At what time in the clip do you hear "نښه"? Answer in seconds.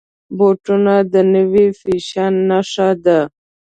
2.49-2.89